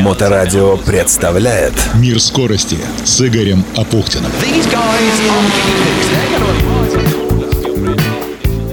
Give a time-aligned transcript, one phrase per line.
[0.00, 4.30] Моторадио представляет Мир скорости с Игорем Апухтиным.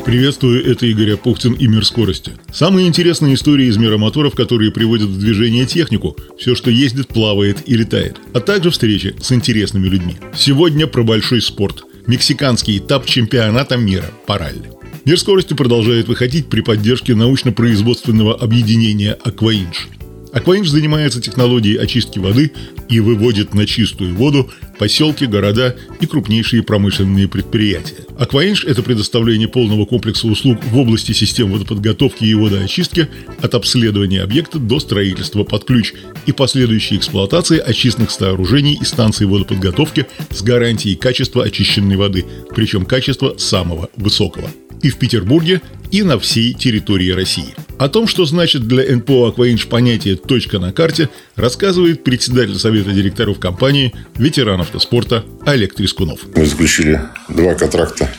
[0.06, 2.34] Приветствую, это Игорь Апухтин и Мир скорости.
[2.54, 7.68] Самые интересные истории из мира моторов, которые приводят в движение технику, все, что ездит, плавает
[7.68, 10.18] и летает, а также встречи с интересными людьми.
[10.36, 11.84] Сегодня про большой спорт.
[12.08, 14.75] Мексиканский этап чемпионата мира по ралли.
[15.06, 19.90] Мир скорости продолжает выходить при поддержке научно-производственного объединения «Акваинж».
[20.36, 22.52] Акваинж занимается технологией очистки воды
[22.90, 27.96] и выводит на чистую воду поселки, города и крупнейшие промышленные предприятия.
[28.20, 33.08] Акваинж– это предоставление полного комплекса услуг в области систем водоподготовки и водоочистки
[33.42, 35.94] от обследования объекта до строительства под ключ
[36.26, 43.36] и последующей эксплуатации очистных сооружений и станций водоподготовки с гарантией качества очищенной воды, причем качества
[43.38, 44.50] самого высокого
[44.86, 45.62] и в Петербурге,
[45.96, 47.56] и на всей территории России.
[47.80, 53.40] О том, что значит для НПО «Акваинж» понятие «точка на карте», рассказывает председатель Совета директоров
[53.40, 56.20] компании, ветеран автоспорта Олег Трескунов.
[56.36, 58.10] Мы заключили два контракта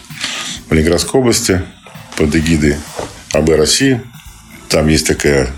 [0.71, 1.61] в Ленинградской области
[2.17, 2.77] под эгидой
[3.35, 4.01] АБ России.
[4.71, 5.51] Там есть такая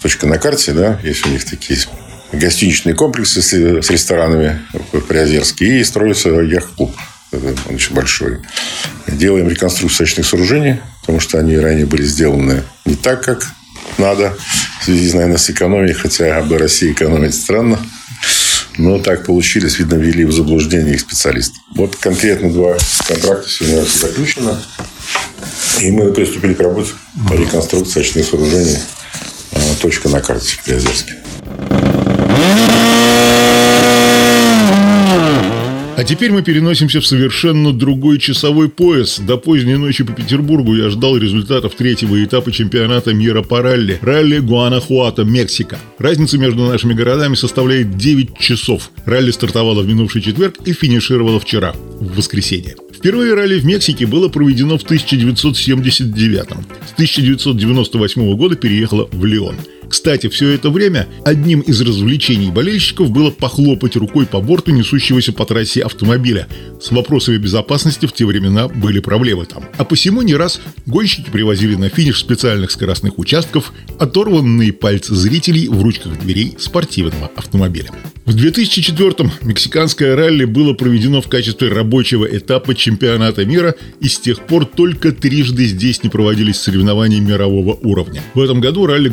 [0.00, 1.76] точка на карте, да, есть у них такие
[2.32, 4.60] гостиничные комплексы с, с ресторанами
[4.92, 6.94] в Приозерске и строится яхт-клуб
[7.36, 8.38] он очень большой.
[9.06, 13.46] Делаем реконструкцию очных сооружений, потому что они ранее были сделаны не так, как
[13.98, 14.34] надо,
[14.80, 17.78] в связи, наверное, с экономией, хотя об России экономить странно.
[18.78, 21.58] Но так получились, видно, ввели в заблуждение их специалисты.
[21.76, 24.60] Вот конкретно два контракта сегодня заключено.
[25.80, 26.92] И мы приступили к работе
[27.28, 28.78] по реконструкции очных сооружений
[29.52, 31.14] а, «Точка на карте» в Приозерске.
[36.06, 39.18] Теперь мы переносимся в совершенно другой часовой пояс.
[39.18, 43.98] До поздней ночи по Петербургу я ждал результатов третьего этапа чемпионата мира по ралли.
[44.02, 45.78] Ралли Гуанахуато, Мексика.
[45.98, 48.90] Разница между нашими городами составляет 9 часов.
[49.06, 52.76] Ралли стартовало в минувший четверг и финишировало вчера, в воскресенье.
[52.92, 56.44] Впервые ралли в Мексике было проведено в 1979
[56.86, 59.56] С 1998 года переехало в Лион.
[59.88, 65.44] Кстати, все это время одним из развлечений болельщиков было похлопать рукой по борту несущегося по
[65.44, 66.48] трассе автомобиля.
[66.80, 69.64] С вопросами безопасности в те времена были проблемы там.
[69.76, 75.82] А посему не раз гонщики привозили на финиш специальных скоростных участков оторванные пальцы зрителей в
[75.82, 77.90] ручках дверей спортивного автомобиля.
[78.24, 84.46] В 2004-м мексиканское ралли было проведено в качестве рабочего этапа чемпионата мира, и с тех
[84.46, 88.22] пор только трижды здесь не проводились соревнования мирового уровня.
[88.32, 89.10] В этом году ралли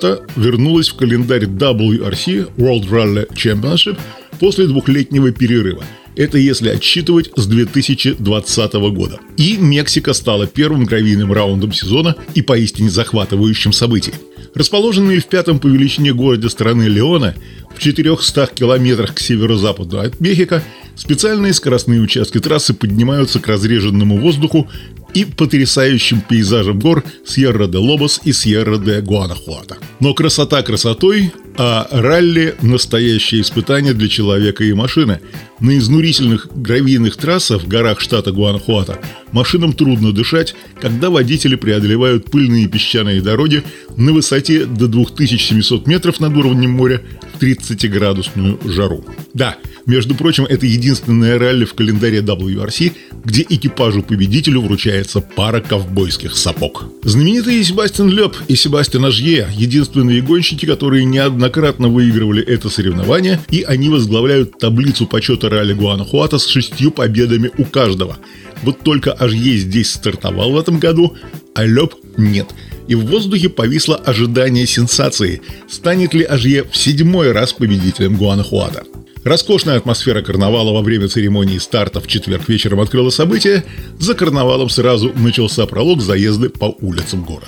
[0.00, 3.98] Гуанахуата вернулась в календарь WRC World Rally Championship
[4.38, 5.84] после двухлетнего перерыва.
[6.16, 9.20] Это если отсчитывать с 2020 года.
[9.36, 14.16] И Мексика стала первым гравийным раундом сезона и поистине захватывающим событием.
[14.54, 17.34] Расположенные в пятом по величине городе страны Леона,
[17.74, 20.62] в 400 километрах к северо-западу от Мехико,
[20.96, 24.68] специальные скоростные участки трассы поднимаются к разреженному воздуху
[25.14, 29.78] и потрясающим пейзажем гор Сьерра-де-Лобос и Сьерра-де-Гуанахуата.
[30.00, 35.20] Но красота красотой, а ралли– настоящее испытание для человека и машины.
[35.60, 38.98] На изнурительных гравийных трассах в горах штата Гуанахуата
[39.32, 43.62] машинам трудно дышать, когда водители преодолевают пыльные песчаные дороги
[43.96, 47.02] на высоте до 2700 метров над уровнем моря
[47.34, 49.04] в 30-градусную жару.
[49.34, 52.92] Да, между прочим, это единственное ралли в календаре WRC,
[53.24, 56.84] где экипажу-победителю вручается пара ковбойских сапог.
[57.02, 63.88] Знаменитые Себастьян Лёб и Себастьян Ажье– единственные гонщики, которые неоднократно выигрывали это соревнование, и они
[63.88, 68.18] возглавляют таблицу почета ралли Гуанахуата с шестью победами у каждого.
[68.62, 71.16] Вот только Ажье здесь стартовал в этом году,
[71.54, 72.48] а Лёб нет–
[72.90, 75.42] и в воздухе повисло ожидание сенсации.
[75.68, 78.82] Станет ли Ажье в седьмой раз победителем Гуанахуата?
[79.22, 83.62] Роскошная атмосфера карнавала во время церемонии старта в четверг вечером открыла событие.
[84.00, 87.46] За карнавалом сразу начался пролог заезды по улицам города.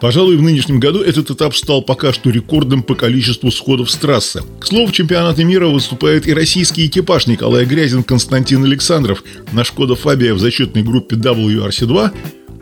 [0.00, 4.42] Пожалуй, в нынешнем году этот этап стал пока что рекордом по количеству сходов с трассы.
[4.58, 9.96] К слову, в чемпионате мира выступает и российский экипаж Николай Грязин Константин Александров на Шкода
[9.96, 12.10] Фабия в зачетной группе WRC2,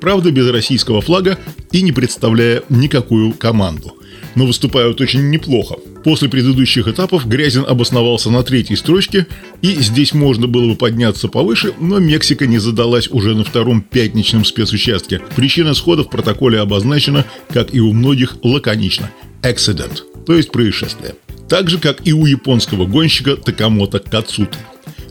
[0.00, 1.38] правда без российского флага
[1.72, 3.94] и не представляя никакую команду
[4.34, 5.76] но выступают очень неплохо.
[6.04, 9.26] После предыдущих этапов Грязин обосновался на третьей строчке,
[9.62, 14.44] и здесь можно было бы подняться повыше, но Мексика не задалась уже на втором пятничном
[14.44, 15.20] спецучастке.
[15.34, 19.10] Причина схода в протоколе обозначена, как и у многих, лаконично–
[19.42, 21.16] accident, то есть происшествие.
[21.48, 24.58] Так же, как и у японского гонщика Такамото Кацуты.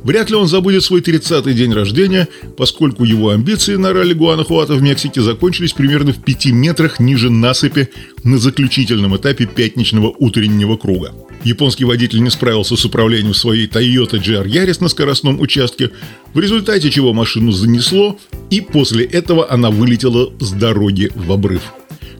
[0.04, 4.82] Вряд ли он забудет свой 30-й день рождения, поскольку его амбиции на ралли Гуанахуата в
[4.82, 7.90] Мексике закончились примерно в 5 метрах ниже насыпи
[8.24, 11.14] на заключительном этапе пятничного утреннего круга.
[11.44, 15.92] Японский водитель не справился с управлением своей Toyota GR Yaris на скоростном участке,
[16.34, 18.18] в результате чего машину занесло,
[18.50, 21.62] и после этого она вылетела с дороги в обрыв.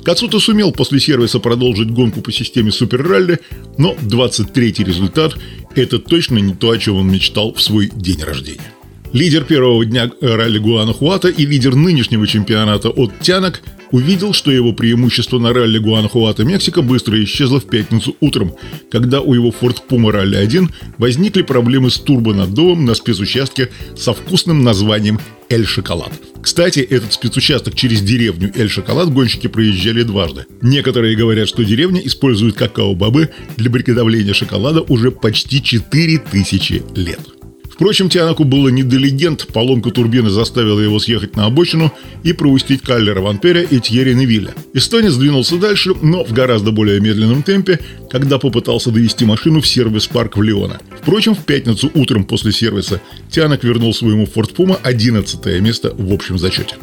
[0.04, 3.40] Кацута сумел после сервиса продолжить гонку по системе Супер Ралли,
[3.78, 5.36] но 23-й результат–
[5.76, 8.74] это точно не то, о чем он мечтал в свой день рождения.
[9.14, 13.62] Лидер первого дня ралли Гуанахуата и лидер нынешнего чемпионата от Тянок
[13.92, 18.54] увидел, что его преимущество на ралли Гуанахуата Мексика быстро исчезло в пятницу утром,
[18.92, 24.64] когда у его Ford Puma Rally 1 возникли проблемы с турбонаддувом на спецучастке со вкусным
[24.64, 26.12] названием «Эль Шоколад».
[26.48, 30.46] Кстати, этот спецучасток через деревню Эль Шоколад гонщики проезжали дважды.
[30.62, 37.37] Некоторые говорят, что деревня использует какао-бобы для приготовления шоколада уже почти 4000 лет.
[37.78, 41.94] Впрочем, Тианаку было не до легенд, поломка турбины заставила его съехать на обочину
[42.24, 44.56] и пропустить Каллера Ванперя и Тьерри Невилля.
[44.74, 47.80] Эстонец двинулся дальше, но в гораздо более медленном темпе,
[48.10, 50.80] когда попытался довести машину в сервис-парк в Леона.
[51.00, 56.40] Впрочем, в пятницу утром после сервиса Тианак вернул своему Ford Puma 11 место в общем
[56.40, 56.78] зачете.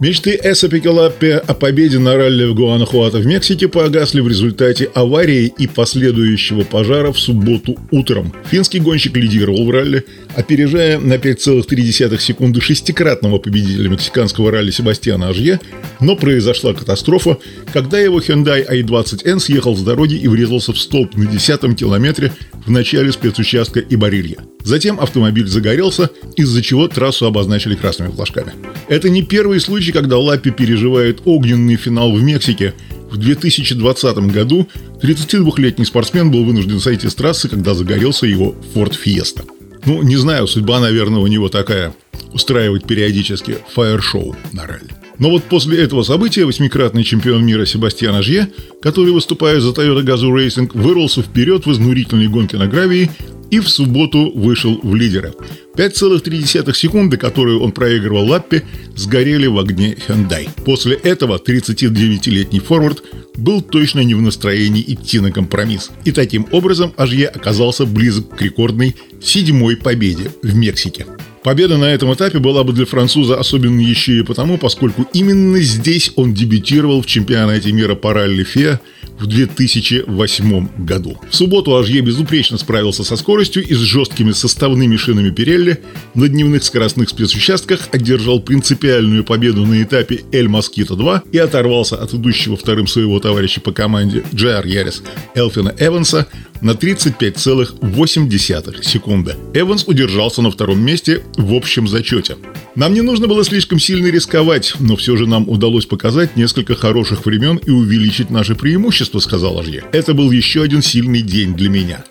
[0.00, 5.68] Мечты Эса о победе на ралли в Гуанахуато в Мексике погасли в результате аварии и
[5.68, 8.32] последующего пожара в субботу утром.
[8.50, 10.04] Финский гонщик лидировал в ралли,
[10.34, 15.60] опережая на 5,3 секунды шестикратного победителя мексиканского ралли Себастьяна Ажье,
[16.00, 17.38] но произошла катастрофа,
[17.72, 22.32] когда его Hyundai i20N съехал с дороги и врезался в столб на десятом километре
[22.66, 24.38] в начале спецучастка Ибарилья.
[24.64, 28.54] Затем автомобиль загорелся, из-за чего трассу обозначили красными флажками.
[28.88, 32.72] Это не первый случай, когда Лаппи переживает огненный финал в Мексике.
[33.10, 34.66] В 2020 году
[35.02, 39.44] 32-летний спортсмен был вынужден сойти с трассы, когда загорелся его Ford Fiesta.
[39.84, 41.94] Ну, не знаю, судьба, наверное, у него такая–
[42.32, 44.90] устраивать периодически фаер-шоу на ралли.
[45.18, 48.48] Но вот после этого события восьмикратный чемпион мира Себастьян Ажье,
[48.82, 53.10] который, выступая за Toyota Gazoo Racing, вырвался вперед в изнурительной гонке на гравии
[53.54, 55.32] и в субботу вышел в лидеры.
[55.76, 58.64] 5,3 секунды, которые он проигрывал Лаппе,
[58.96, 60.48] сгорели в огне Hyundai.
[60.64, 63.04] После этого 39-летний форвард
[63.36, 65.92] был точно не в настроении идти на компромисс.
[66.04, 71.06] И таким образом Ажье оказался близок к рекордной седьмой победе в Мексике.
[71.44, 76.10] Победа на этом этапе была бы для француза особенно еще и потому, поскольку именно здесь
[76.16, 78.80] он дебютировал в чемпионате мира по ралли ФИА
[79.18, 81.18] в 2008 году.
[81.30, 85.82] В субботу Ажье безупречно справился со скоростью и с жесткими составными шинами Пирелли
[86.14, 92.14] на дневных скоростных спецучастках одержал принципиальную победу на этапе Эль Москито 2 и оторвался от
[92.14, 95.02] идущего вторым своего товарища по команде GR Ярис
[95.34, 96.26] Элфина Эванса
[96.60, 99.36] на 35,8 секунды.
[99.54, 102.36] Эванс удержался на втором месте в общем зачете.
[102.74, 107.24] Нам не нужно было слишком сильно рисковать, но все же нам удалось показать несколько хороших
[107.26, 109.84] времен и увеличить наше преимущество, сказал Ажье.
[109.92, 112.04] Это был еще один сильный день для меня.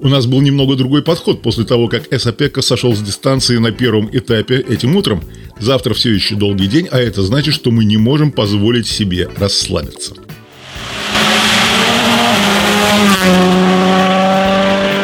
[0.00, 4.08] У нас был немного другой подход после того, как Эсапека сошел с дистанции на первом
[4.12, 5.24] этапе этим утром.
[5.58, 10.14] Завтра все еще долгий день, а это значит, что мы не можем позволить себе расслабиться.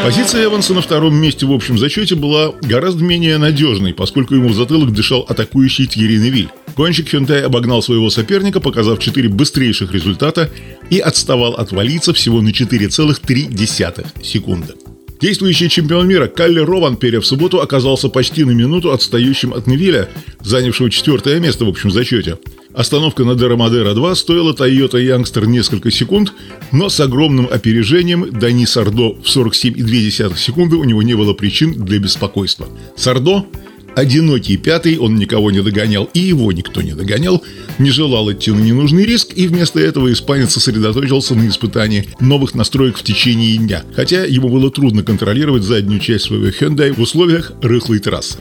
[0.04, 4.54] Позиция Эванса на втором месте в общем зачете была гораздо менее надежной, поскольку ему в
[4.54, 6.50] затылок дышал атакующий Тьерри Невиль.
[6.76, 10.50] Гонщик Hyundai обогнал своего соперника, показав 4 быстрейших результата
[10.90, 14.74] и отставал от валийца всего на 4,3 секунды.
[15.20, 20.08] Действующий чемпион мира Калли Рованпере в субботу оказался почти на минуту отстающим от Невиля,
[20.40, 22.38] занявшего четвертое место в общем зачете.
[22.74, 26.32] Остановка на Дерамадера 2 стоила Toyota Youngster несколько секунд,
[26.72, 32.00] но с огромным опережением Дани Сардо в 47,2 секунды у него не было причин для
[32.00, 32.66] беспокойства.
[32.96, 33.46] Сардо
[33.96, 37.42] Одинокий пятый, он никого не догонял, и его никто не догонял,
[37.78, 42.96] не желал идти на ненужный риск, и вместо этого испанец сосредоточился на испытании новых настроек
[42.98, 48.00] в течение дня, хотя ему было трудно контролировать заднюю часть своего Hyundai в условиях рыхлой
[48.00, 48.38] трассы.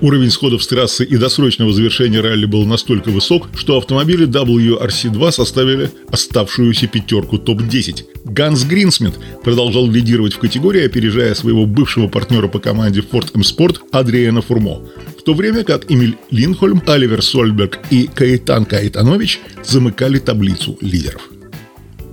[0.00, 5.90] Уровень сходов с трассы и досрочного завершения ралли был настолько высок, что автомобили WRC2 составили
[6.10, 8.04] оставшуюся пятерку топ-10.
[8.24, 13.78] Ганс Гринсмит продолжал лидировать в категории, опережая своего бывшего партнера по команде Ford M Sport
[13.90, 14.82] Адриана Фурмо.
[15.18, 21.28] В то время как Эмиль Линхольм, Оливер Сольберг и Каэтан Каэтанович замыкали таблицу лидеров.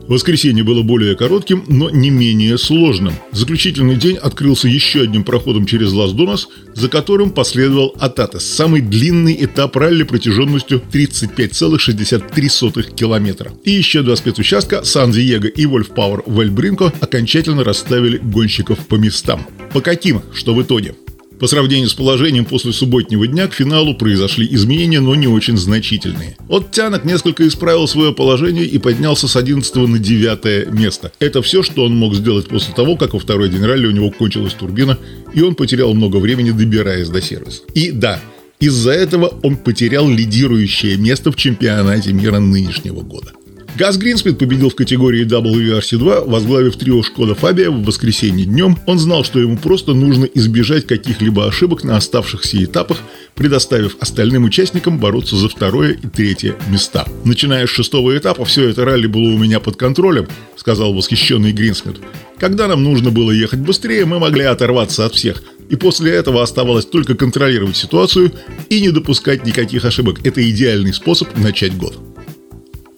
[0.07, 3.13] Воскресенье было более коротким, но не менее сложным.
[3.31, 9.75] Заключительный день открылся еще одним проходом через Лас-Донас, за которым последовал Ататес, самый длинный этап
[9.75, 13.51] ралли протяженностью 35,63 километра.
[13.63, 19.45] И еще два спецучастка Сан-Диего и Вольф-Пауэр Вельбринко окончательно расставили гонщиков по местам.
[19.73, 20.21] По каким?
[20.33, 20.95] Что в итоге?
[21.39, 26.37] По сравнению с положением после субботнего дня к финалу произошли изменения, но не очень значительные.
[26.47, 31.11] От Тянок несколько исправил свое положение и поднялся с 11 на 9 место.
[31.19, 34.11] Это все, что он мог сделать после того, как во второй день ралли у него
[34.11, 34.97] кончилась турбина,
[35.33, 37.63] и он потерял много времени, добираясь до сервиса.
[37.73, 38.19] И да,
[38.59, 43.33] из-за этого он потерял лидирующее место в чемпионате мира нынешнего года.
[43.77, 48.77] Газ Гринспид победил в категории WRC2, возглавив трио Шкода Фабия в воскресенье днем.
[48.85, 52.99] Он знал, что ему просто нужно избежать каких-либо ошибок на оставшихся этапах,
[53.35, 57.05] предоставив остальным участникам бороться за второе и третье места.
[57.25, 61.97] Начиная с шестого этапа, все это ралли было у меня под контролем, сказал восхищенный Гринсмит.
[62.39, 65.43] Когда нам нужно было ехать быстрее, мы могли оторваться от всех.
[65.67, 68.31] И после этого оставалось только контролировать ситуацию
[68.69, 70.25] и не допускать никаких ошибок.
[70.25, 72.04] Это идеальный способ начать год.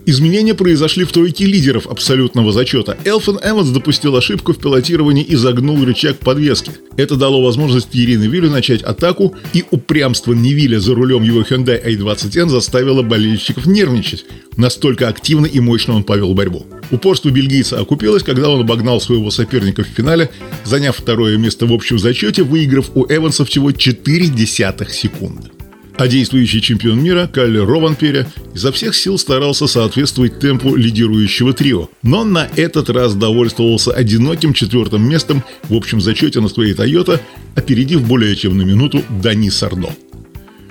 [0.10, 2.98] Изменения произошли в тройке лидеров абсолютного зачета.
[3.04, 6.72] Элфен Эванс допустил ошибку в пилотировании и загнул рычаг подвески.
[6.96, 12.48] Это дало возможность Ирине Виллю начать атаку, и упрямство Невиля за рулем его Hyundai i20N
[12.48, 14.24] заставило болельщиков нервничать.
[14.56, 16.66] Настолько активно и мощно он повел борьбу.
[16.90, 20.30] Упорство бельгийца окупилось, когда он обогнал своего соперника в финале,
[20.64, 25.50] заняв второе место в общем зачете, выиграв у Эванса всего 4 десятых секунды.
[25.98, 32.24] А действующий чемпион мира Калли Рованпере изо всех сил старался соответствовать темпу лидирующего трио, но
[32.24, 37.20] на этот раз довольствовался одиноким четвертым местом в общем зачете на своей Toyota,
[37.56, 39.89] опередив более чем на минуту Дани Сардо.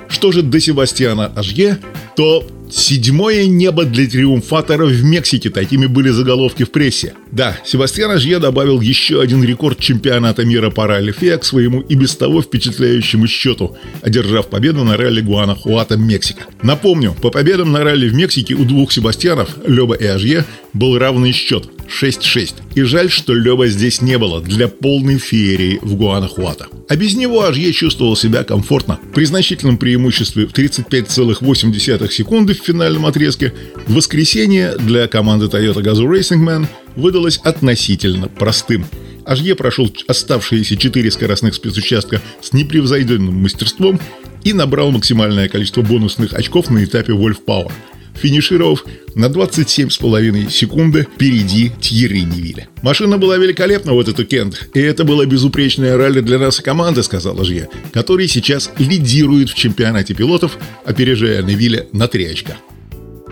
[0.09, 1.79] Что же до Себастьяна Ажье,
[2.17, 5.51] то Седьмое небо для триумфатора в Мексике.
[5.51, 7.15] Такими были заголовки в прессе.
[7.31, 12.17] Да, Себастьян Ажье добавил еще один рекорд чемпионата мира по ралли к своему и без
[12.17, 16.45] того впечатляющему счету, одержав победу на ралли Гуанахуата, Мексика.
[16.63, 21.33] Напомню, по победам на ралли в Мексике у двух Себастьянов, Леба и Ажье, был равный
[21.33, 22.55] счет 6-6.
[22.75, 26.67] И жаль, что Леба здесь не было для полной феерии в Гуанахуата.
[26.89, 28.99] А без него Ажье чувствовал себя комфортно.
[29.15, 33.53] При значительном преимуществе в 35,8 секунды в финальном отрезке
[33.89, 36.67] воскресенье для команды Toyota Gazoo Racing Man
[36.97, 38.85] выдалось относительно простым.
[39.25, 44.01] Ажье прошел оставшиеся четыре скоростных спецучастка с непревзойденным мастерством
[44.45, 47.73] и набрал максимальное количество бонусных очков на этапе Wolf Power–
[48.17, 52.69] финишировав на 27,5 секунды впереди Тьерри Невиля.
[52.83, 57.03] Машина была великолепна в этот уикенд, и это было безупречное ралли для нас и команды,
[57.03, 62.57] сказал Жье, который сейчас лидирует в чемпионате пилотов, опережая Невиля на 3 очка.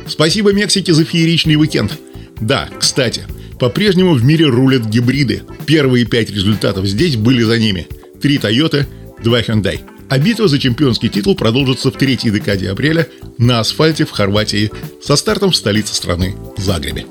[0.06, 1.98] Спасибо Мексике за фееричный уикенд.
[2.40, 3.22] Да, кстати,
[3.58, 5.42] по-прежнему в мире рулят гибриды.
[5.66, 7.86] Первые пять результатов здесь были за ними.
[8.20, 8.86] Три Toyota,
[9.22, 13.08] два Hyundai– а битва за чемпионский титул продолжится в третьей декаде апреля
[13.38, 14.70] на асфальте в Хорватии
[15.02, 17.06] со стартом в столице страны Загребе.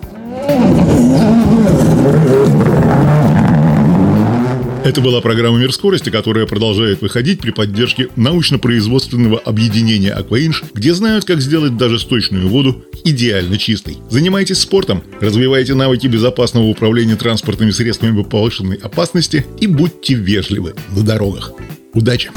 [4.83, 11.23] Это была программа «Мир скорости», которая продолжает выходить при поддержке научно-производственного объединения «Акваинж», где знают,
[11.23, 13.97] как сделать даже сточную воду идеально чистой.
[14.09, 21.53] Занимайтесь спортом, развивайте навыки безопасного управления транспортными средствами повышенной опасности и будьте вежливы на дорогах.
[21.93, 22.31] Удачи!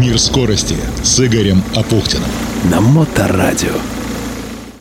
[0.00, 2.30] Мир скорости с Игорем Апухтиным.
[2.70, 3.93] На Моторадио.